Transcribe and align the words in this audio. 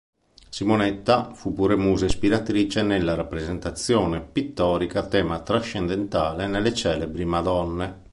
Simonetta 0.49 1.31
fu 1.35 1.53
pure 1.53 1.75
musa 1.75 2.05
ispiratrice 2.05 2.81
nella 2.81 3.13
rappresentazione 3.13 4.19
pittorica 4.19 5.01
a 5.01 5.07
tema 5.07 5.41
trascendentale 5.41 6.47
nelle 6.47 6.73
celebri 6.73 7.23
Madonne. 7.23 8.07